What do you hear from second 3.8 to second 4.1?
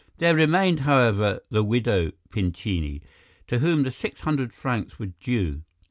the